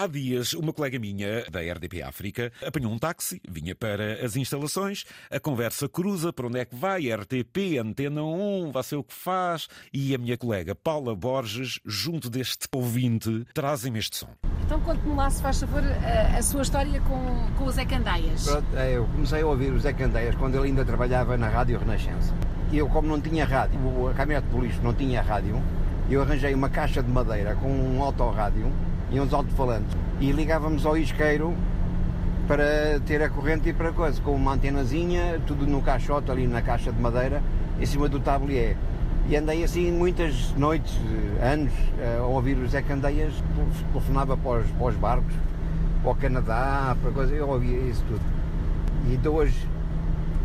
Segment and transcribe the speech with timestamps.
[0.00, 5.04] Há dias, uma colega minha da RDP África apanhou um táxi, vinha para as instalações,
[5.30, 9.12] a conversa cruza para onde é que vai, RTP, Antena 1, vai ser o que
[9.12, 14.30] faz, e a minha colega Paula Borges, junto deste ouvinte, trazem-me este som.
[14.64, 18.44] Então conte-me lá, se faz favor, a, a sua história com, com o Zé Candeias.
[18.44, 21.78] Pronto, é, eu comecei a ouvir o Zé Candeias quando ele ainda trabalhava na Rádio
[21.78, 22.34] Renascença.
[22.72, 25.62] E eu, como não tinha rádio, a caminhonete de polícia não tinha rádio,
[26.08, 28.72] eu arranjei uma caixa de madeira com um autorrádio
[29.10, 31.54] e uns alto-falantes e ligávamos ao isqueiro
[32.46, 36.60] para ter a corrente e para coisa, com uma antenazinha, tudo no caixote ali na
[36.60, 37.40] caixa de madeira,
[37.80, 38.76] em cima do tablier.
[39.28, 40.98] E andei assim muitas noites,
[41.40, 41.72] anos,
[42.18, 43.32] a ouvir o Zé Candeias,
[43.92, 45.32] telefonava para os, para os barcos,
[46.02, 48.22] para o Canadá, para coisa, eu ouvia isso tudo.
[49.06, 49.68] E então hoje,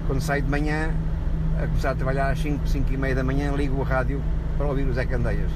[0.06, 0.92] quando saio de manhã,
[1.58, 4.22] a começar a trabalhar às 5, 5 e meia da manhã, ligo o rádio
[4.58, 5.50] para ouvir o Zé Candeias.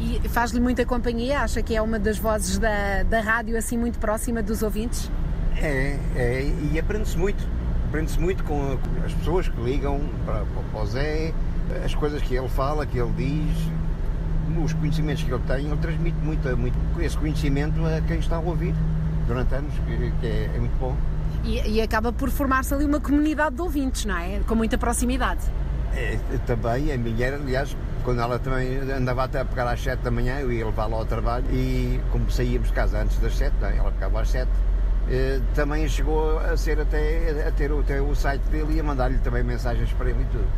[0.00, 1.40] E faz-lhe muita companhia?
[1.40, 5.10] Acha que é uma das vozes da, da rádio assim muito próxima dos ouvintes?
[5.58, 7.46] É, é e aprende-se muito.
[7.88, 11.34] Aprende-se muito com as pessoas que ligam para, para o Zé,
[11.84, 13.70] as coisas que ele fala, que ele diz,
[14.64, 18.40] os conhecimentos que ele tem, ele transmite muito, muito esse conhecimento a quem está a
[18.40, 18.74] ouvir
[19.26, 20.96] durante anos, que, que é, é, muito bom.
[21.44, 24.40] E, e acaba por formar-se ali uma comunidade de ouvintes, não é?
[24.46, 25.40] Com muita proximidade.
[25.94, 30.10] É, também, a minha, aliás, quando ela também andava até a pegar às 7 da
[30.10, 33.76] manhã, eu ia levá-la ao trabalho e como saíamos de casa antes das 7, é?
[33.76, 34.48] ela pegava às 7,
[35.10, 39.18] eh, também chegou a ser até a ter até o site dele e a mandar-lhe
[39.18, 40.48] também mensagens para ele e tudo.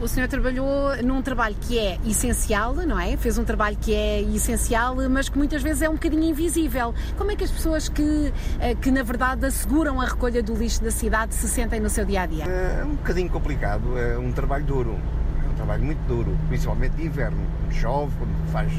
[0.00, 3.16] O senhor trabalhou num trabalho que é essencial, não é?
[3.16, 6.94] Fez um trabalho que é essencial, mas que muitas vezes é um bocadinho invisível.
[7.18, 10.84] Como é que as pessoas que, eh, que na verdade asseguram a recolha do lixo
[10.84, 12.44] da cidade se sentem no seu dia a dia?
[12.44, 15.00] É um bocadinho complicado, é um trabalho duro,
[15.44, 18.72] é um trabalho muito duro, principalmente de inverno, quando chove, quando faz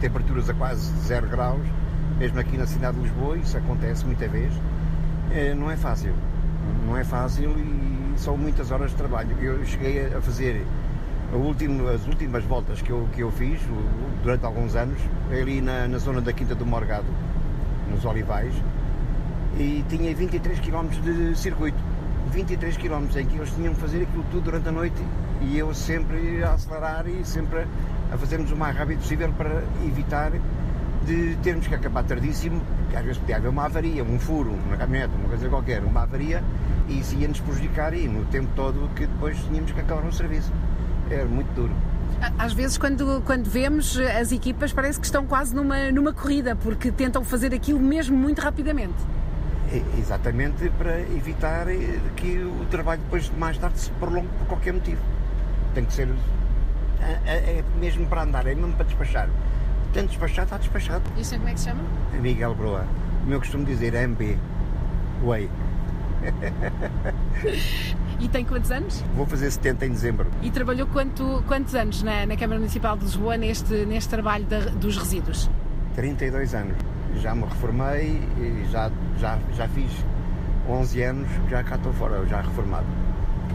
[0.00, 1.64] temperaturas a quase zero graus,
[2.18, 4.52] mesmo aqui na cidade de Lisboa, isso acontece muita vez.
[5.30, 6.14] É, não é fácil,
[6.84, 7.91] não é fácil e
[8.22, 9.36] são muitas horas de trabalho.
[9.40, 10.64] Eu cheguei a fazer
[11.32, 13.60] último, as últimas voltas que eu, que eu fiz
[14.22, 14.98] durante alguns anos,
[15.30, 17.06] ali na, na zona da Quinta do Morgado,
[17.90, 18.54] nos Olivais,
[19.58, 21.78] e tinha 23 km de circuito.
[22.30, 25.02] 23 km em que eles tinham que fazer aquilo tudo durante a noite
[25.42, 27.66] e eu sempre a acelerar e sempre
[28.10, 30.32] a fazermos o mais rápido possível para evitar
[31.06, 34.76] de termos que acabar tardíssimo, porque às vezes podia haver uma avaria, um furo, uma
[34.76, 36.42] caminhonete, uma coisa qualquer, uma avaria,
[36.88, 40.52] e isso ia-nos prejudicar e no tempo todo que depois tínhamos que acabar o serviço.
[41.10, 41.72] Era muito duro.
[42.38, 46.92] Às vezes, quando, quando vemos as equipas, parece que estão quase numa, numa corrida, porque
[46.92, 48.94] tentam fazer aquilo mesmo muito rapidamente.
[49.72, 54.74] É, exatamente para evitar eh, que o trabalho depois mais tarde se prolongue por qualquer
[54.74, 55.00] motivo.
[55.74, 56.08] Tem que ser.
[57.00, 59.28] É, é, é mesmo para andar, é mesmo para despachar.
[59.92, 61.02] Tem despachado, está despachado.
[61.16, 61.82] E isso como é que se chama?
[62.20, 62.86] Miguel Broa.
[63.20, 64.38] Como eu costumo dizer, MB.
[65.22, 65.50] Way.
[68.20, 69.04] e tem quantos anos?
[69.14, 70.30] Vou fazer 70 em dezembro.
[70.40, 74.60] E trabalhou quanto, quantos anos na, na Câmara Municipal de Lisboa neste, neste trabalho da,
[74.60, 75.50] dos resíduos?
[75.94, 76.76] 32 anos.
[77.16, 79.90] Já me reformei e já, já, já fiz
[80.68, 82.86] 11 anos, já cá estou fora, já reformado.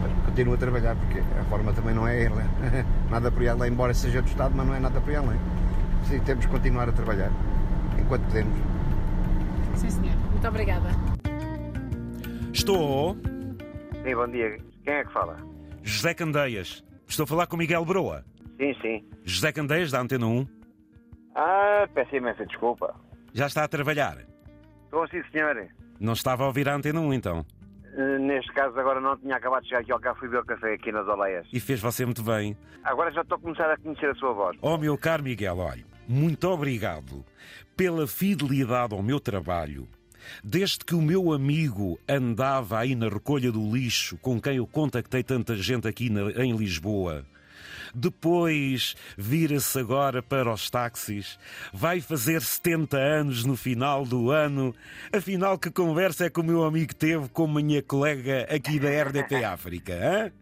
[0.00, 2.30] Mas continuo a trabalhar porque a reforma também não é
[3.10, 5.38] nada por ir além, embora seja do Estado, mas não é nada por ir além.
[6.04, 7.30] Sim, temos que continuar a trabalhar
[7.98, 8.58] enquanto podemos.
[9.76, 10.16] Sim, senhor.
[10.30, 10.88] Muito obrigada.
[12.52, 13.16] Estou.
[14.04, 14.58] Sim, bom dia.
[14.84, 15.36] Quem é que fala?
[15.82, 16.82] José Candeias.
[17.06, 18.24] Estou a falar com Miguel Broa.
[18.58, 19.04] Sim, sim.
[19.24, 20.46] José Candeias, da Antena 1.
[21.34, 22.94] Ah, peço imensa desculpa.
[23.32, 24.18] Já está a trabalhar?
[24.84, 25.68] Estou sim, senhor.
[26.00, 27.44] Não estava a ouvir a Antena 1, então?
[27.98, 30.46] Uh, neste caso, agora não tinha acabado de chegar aqui ao café fui beber o
[30.46, 31.48] café aqui nas Oleias.
[31.52, 32.56] E fez você muito bem.
[32.84, 34.56] Agora já estou a começar a conhecer a sua voz.
[34.62, 37.24] Oh, meu caro Miguel, olha, muito obrigado
[37.76, 39.88] pela fidelidade ao meu trabalho.
[40.44, 45.24] Desde que o meu amigo andava aí na recolha do lixo, com quem eu contactei
[45.24, 47.26] tanta gente aqui na, em Lisboa,
[47.94, 51.38] depois vira-se agora para os táxis,
[51.72, 54.74] vai fazer 70 anos no final do ano.
[55.12, 58.88] Afinal, que conversa é que o meu amigo teve com a minha colega aqui da
[58.88, 59.92] RDP África?
[59.92, 60.32] Hein?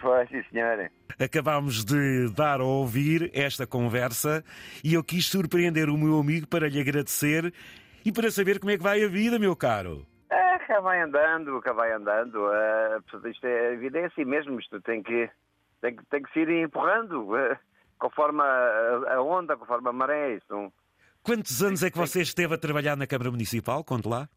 [0.00, 0.90] Foi, sim, senhora.
[1.18, 4.44] Acabámos de dar a ouvir esta conversa
[4.82, 7.52] e eu quis surpreender o meu amigo para lhe agradecer
[8.04, 10.06] e para saber como é que vai a vida, meu caro.
[10.30, 12.34] É, cá vai andando, cá vai andando.
[12.36, 15.30] Uh, isto é, a vida é assim mesmo, isto tem que,
[15.84, 17.56] tem que, tem que se ir empurrando, uh,
[17.98, 20.36] conforme a, a, onda, conforme a maré.
[20.36, 20.72] Isto,
[21.22, 23.84] Quantos anos é que você esteve a trabalhar na Câmara Municipal?
[23.84, 24.28] Conte lá.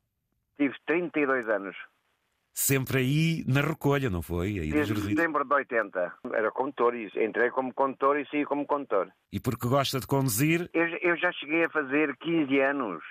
[0.58, 1.76] Tive 32 anos.
[2.54, 4.60] Sempre aí na recolha, não foi?
[4.60, 6.14] Aí Desde setembro de 80.
[6.34, 9.10] Era condutor, entrei como condutor e saí como condutor.
[9.32, 10.70] E porque gosta de conduzir?
[10.74, 13.04] Eu, eu já cheguei a fazer 15 anos.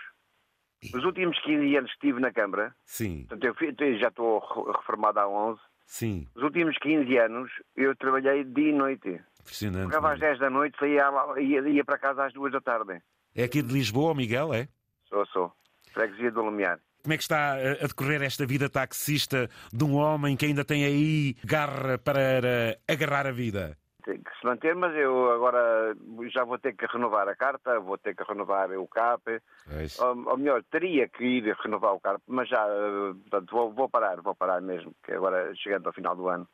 [0.94, 4.72] Os últimos 15 anos que estive na Câmara, Sim, portanto, eu eu já estou re-
[4.78, 6.28] reformado há 11, sim.
[6.34, 9.20] os últimos 15 anos eu trabalhei dia e noite.
[9.40, 9.86] Impressionante.
[9.86, 10.30] Chegava às Miguel.
[10.30, 13.00] 10 da noite, saía ia, ia para casa às 2 da tarde.
[13.34, 14.68] É aqui de Lisboa, Miguel, é?
[15.08, 15.52] Sou, sou.
[15.92, 16.80] Freguesia do Lumiar.
[17.02, 20.84] Como é que está a decorrer esta vida taxista de um homem que ainda tem
[20.84, 23.78] aí garra para agarrar a vida?
[24.06, 25.96] Tem que se manter, mas eu agora
[26.32, 29.42] já vou ter que renovar a carta, vou ter que renovar o CAP.
[29.68, 29.98] Pois.
[29.98, 33.88] Ou, ou melhor, teria que ir renovar o CAP, mas já, eh, portanto, vou, vou
[33.88, 36.48] parar, vou parar mesmo, que agora chegando ao final do ano.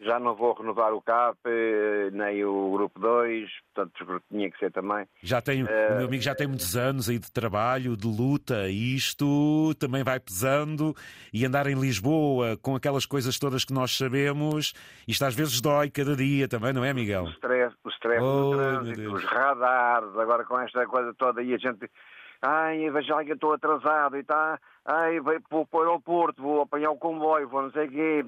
[0.00, 4.70] Já não vou renovar o CAP, eh, nem o Grupo 2, portanto, tinha que ser
[4.72, 5.06] também.
[5.22, 8.94] Já tem, o meu amigo já tem muitos anos aí de trabalho, de luta, e
[8.96, 10.94] isto também vai pesando.
[11.32, 14.74] E andar em Lisboa com aquelas coisas todas que nós sabemos,
[15.06, 17.28] isto às vezes dói cada dia também, não é, O Miguel?
[17.28, 21.88] stress, o stress Oh, trânsito, os radares, agora com esta coisa toda e a gente.
[22.42, 24.58] Ai, veja lá que eu estou atrasado e tá.
[24.84, 28.24] Ai, vou para o aeroporto, vou apanhar o comboio, vou não sei o quê.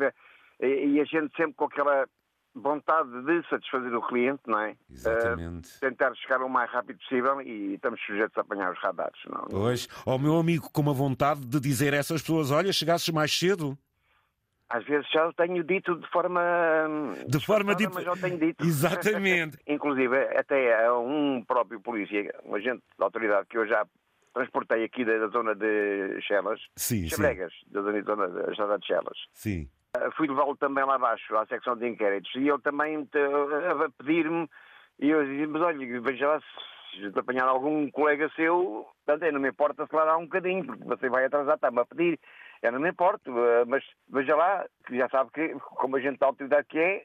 [0.61, 2.06] E, a gente sempre com aquela
[2.55, 4.75] vontade de satisfazer o cliente, não é?
[4.91, 5.69] Exatamente.
[5.82, 9.19] Eh, tentar chegar o mais rápido possível e estamos sujeitos a apanhar os radares.
[9.29, 12.73] Não, não- Pois, ao meu amigo com uma vontade de dizer a essas pessoas: olha,
[12.73, 13.76] chegasses mais cedo.
[14.69, 16.41] Às vezes já o tenho dito de forma.
[16.88, 18.64] hum, De forma disfarçada, dip- Mas já o tenho dito.
[18.67, 19.59] Exatamente.
[19.69, 23.87] Inclusive, até a um próprio polícia, um agente da autoridade que eu já
[24.35, 27.09] transportei aqui da, zona de Chelas, Sim, sim.
[27.11, 29.19] Chabregas, da zona, zona da estrada de Chelas.
[29.32, 29.69] Sim.
[29.96, 33.88] Ah, Fui levá-lo também lá abaixo, à secção de inquéritos, e ele também te- a
[33.98, 34.48] pedir-me,
[34.98, 36.40] e eu dizia, mas olha, veja lá
[36.93, 40.84] se te apanhar algum colega seu, portanto, eu não me importa acelerar um bocadinho, porque
[40.84, 42.19] você vai atrasar, está-me a pedir,
[42.62, 46.19] eu não me importo, ah, mas veja lá, que já sabe que, como a gente
[46.19, 47.04] da autoridade que é,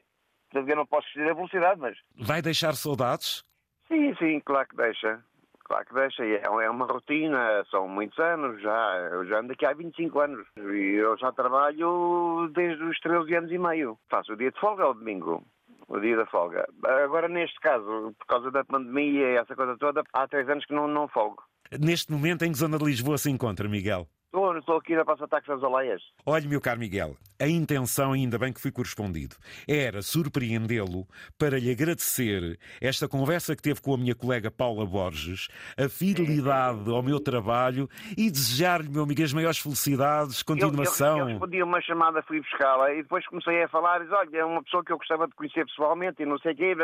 [0.54, 3.42] eu não posso exceder a velocidade, mas Vai deixar saudades?
[3.88, 5.22] Sim, sim, claro que deixa.
[5.64, 6.24] Claro que deixa.
[6.24, 9.08] É é uma rotina, são muitos anos já.
[9.12, 10.46] Eu já ando aqui há 25 anos.
[10.56, 13.98] E eu já trabalho desde os 13 anos e meio.
[14.10, 15.44] Faço o dia de folga ao domingo.
[15.88, 16.66] O dia da folga.
[17.04, 20.72] Agora, neste caso, por causa da pandemia e essa coisa toda, há três anos que
[20.72, 21.42] não, não folgo.
[21.80, 24.06] Neste momento, em que zona de Lisboa se encontra, Miguel?
[24.34, 26.00] Estou, estou aqui na Praça Taques das Aleias.
[26.24, 29.36] Olhe, meu caro Miguel, a intenção, ainda bem que fui correspondido,
[29.68, 31.06] era surpreendê-lo
[31.38, 36.90] para lhe agradecer esta conversa que teve com a minha colega Paula Borges, a fidelidade
[36.90, 41.18] ao meu trabalho e desejar-lhe, meu amigo, as maiores felicidades, Eu, eu, continuação.
[41.18, 44.44] eu respondi a uma chamada, fui buscá-la e depois comecei a falar, disse, olha, é
[44.46, 46.74] uma pessoa que eu gostava de conhecer pessoalmente e não sei o quê.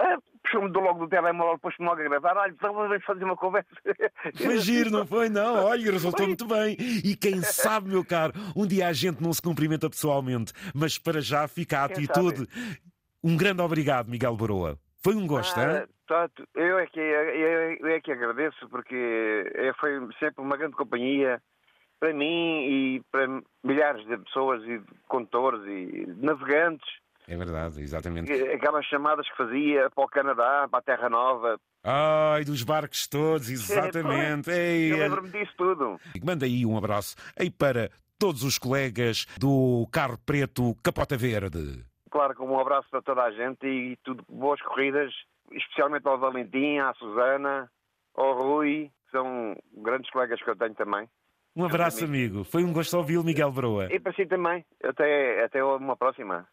[0.00, 2.36] Ah, Puxou-me do logo do telemóvel, pôs-me logo a gravar.
[2.38, 3.68] Olha, vamos fazer uma conversa.
[4.34, 5.28] Foi giro, não foi?
[5.28, 6.76] Não, olha, resultou muito bem.
[7.04, 11.20] E quem sabe, meu caro, um dia a gente não se cumprimenta pessoalmente, mas para
[11.20, 12.48] já fica a Quem atitude.
[13.22, 14.78] Um grande obrigado, Miguel Boroa.
[15.02, 19.92] Foi um gosto, Ah, tanto, eu, é que, eu, é que agradeço porque é, foi
[20.18, 21.40] sempre uma grande companhia
[21.98, 23.28] para mim e para
[23.62, 26.88] milhares de pessoas e de condutores e navegantes.
[27.30, 28.32] É verdade, exatamente.
[28.32, 31.60] Aquelas chamadas que fazia para o Canadá, para a Terra Nova.
[31.84, 34.50] Ai, dos barcos todos, exatamente.
[34.50, 36.00] Ei, Eu lembro-me disso tudo.
[36.24, 37.88] Manda aí um abraço aí para
[38.18, 41.84] todos os colegas do Carro Preto Capota Verde.
[42.10, 45.12] Claro, com um abraço para toda a gente e tudo boas corridas,
[45.52, 47.70] especialmente ao Valentim, à Susana,
[48.16, 51.08] ao Rui, que são grandes colegas que eu tenho também.
[51.54, 52.44] Um abraço, amigo.
[52.44, 53.92] Foi um gosto ouvi-lo, Miguel Broa.
[53.92, 54.64] E para si também.
[54.82, 56.46] Até, até uma próxima.